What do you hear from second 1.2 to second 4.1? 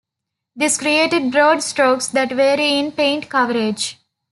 broad strokes that vary in paint coverage.